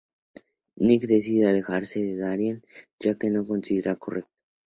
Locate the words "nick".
0.77-1.03